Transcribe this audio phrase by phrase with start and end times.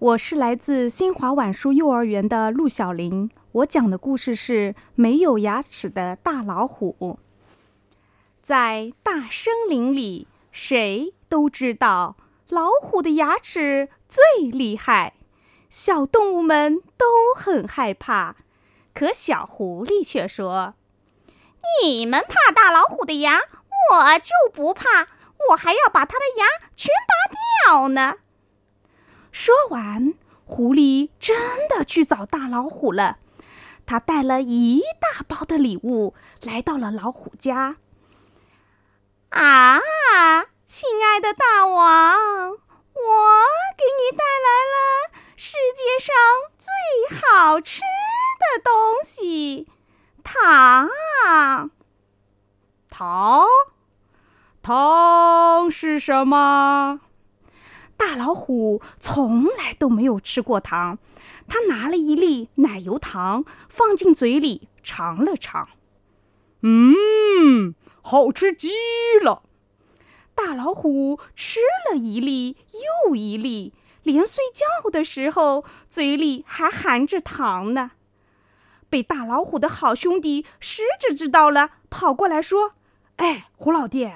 [0.00, 7.18] 我是来自新华晚书幼儿园的陆小玲，我讲的故事是没有牙齿的大老虎。
[8.40, 12.16] 在大森林里，谁都知道
[12.48, 15.12] 老虎的牙齿最厉害，
[15.68, 17.04] 小动物们都
[17.36, 18.36] 很害怕。
[18.94, 20.76] 可小狐狸却说
[21.84, 25.08] ：“你们怕大老虎的牙，我就不怕，
[25.50, 28.14] 我还要把它的牙全拔掉呢。”
[29.50, 30.14] 说完，
[30.44, 33.18] 狐狸真的去找大老虎了。
[33.84, 37.78] 他带了一大包的礼物来到了老虎家。
[39.30, 39.80] 啊，
[40.66, 42.58] 亲爱的大王，我
[43.76, 46.14] 给你带来了世界上
[46.56, 47.80] 最好吃
[48.38, 49.66] 的东西——
[50.22, 50.88] 糖。
[52.88, 53.48] 糖？
[54.62, 57.00] 糖是什么？
[58.10, 60.98] 大老虎从来都没有吃过糖，
[61.46, 65.68] 他拿了一粒奶油糖放进嘴里尝了尝，
[66.62, 67.72] 嗯，
[68.02, 68.72] 好吃极
[69.22, 69.44] 了。
[70.34, 72.56] 大老虎吃了一粒
[73.06, 77.92] 又一粒，连睡觉的时候嘴里还含着糖呢。
[78.88, 82.72] 被大老虎的好兄弟狮子知道了，跑过来说
[83.18, 84.10] ：“哎，虎老弟。”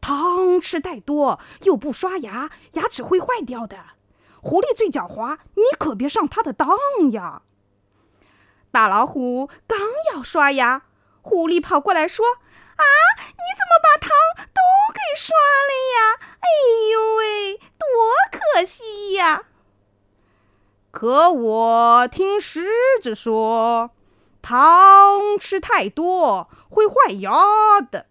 [0.00, 3.76] 糖吃太多又不刷牙，牙齿会坏掉的。
[4.40, 6.68] 狐狸最狡猾，你可别上他的当
[7.12, 7.42] 呀！
[8.70, 9.78] 大老虎刚
[10.12, 10.84] 要刷牙，
[11.22, 12.24] 狐狸跑过来说
[12.76, 12.84] ：“啊，
[13.18, 14.10] 你怎么把糖
[14.54, 14.60] 都
[14.94, 15.34] 给刷
[15.66, 16.36] 了呀？
[16.38, 16.46] 哎
[16.92, 17.86] 呦喂，多
[18.30, 19.44] 可惜呀！”
[20.92, 22.66] 可我听狮
[23.02, 23.90] 子说，
[24.40, 28.06] 糖吃太多会坏牙的。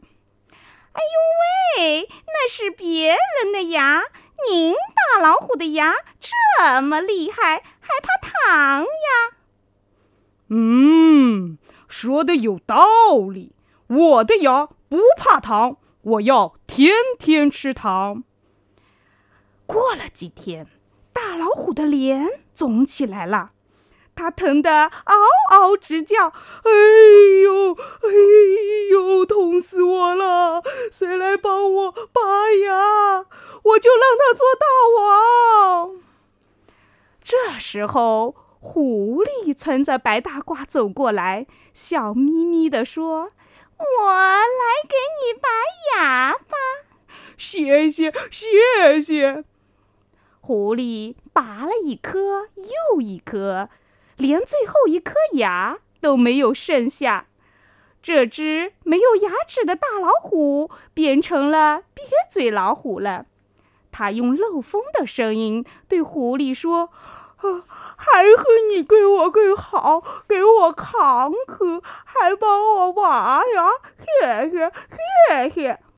[0.97, 4.03] 哎呦喂，那是别人的牙，
[4.49, 9.37] 您大老虎的牙这么厉害，还怕糖呀？
[10.49, 12.87] 嗯，说的有道
[13.31, 13.53] 理。
[13.87, 18.23] 我的牙不怕糖，我要天天吃糖。
[19.67, 20.67] 过了几天，
[21.13, 22.25] 大老虎的脸
[22.55, 23.51] 肿起来了。
[24.15, 25.15] 他疼得嗷
[25.51, 26.71] 嗷直叫，哎
[27.43, 28.09] 呦，哎
[28.89, 28.96] 呦！
[31.37, 33.25] 帮我拔牙？
[33.63, 34.65] 我就让他做大
[34.97, 36.01] 王。
[37.21, 43.31] 这时候，狐狸穿着白大褂走过来，笑眯眯地说
[43.77, 45.47] ：“我来给你拔
[45.95, 46.57] 牙吧。
[47.37, 49.43] ”谢谢，谢谢。
[50.41, 52.49] 狐狸拔了一颗
[52.93, 53.69] 又一颗。
[54.15, 57.27] 连最后一颗牙都没有剩下，
[58.07, 63.25] 这只没有牙齿的大老虎变成了瘪嘴老虎了。
[63.91, 66.89] 它用漏风的声音对狐狸说
[67.35, 67.63] ：“啊，
[67.97, 73.71] 还和你对我更好，给我扛喝，还帮我拔牙，
[74.21, 74.71] 谢谢，
[75.43, 75.79] 谢谢。”